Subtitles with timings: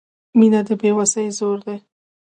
[0.37, 1.77] •مینه د بې وسۍ زور دی.